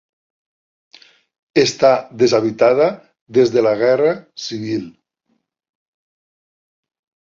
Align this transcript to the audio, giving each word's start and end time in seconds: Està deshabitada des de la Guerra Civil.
Està 1.65 1.91
deshabitada 2.23 2.89
des 3.41 3.55
de 3.59 3.67
la 3.69 3.77
Guerra 3.85 4.19
Civil. 4.49 4.93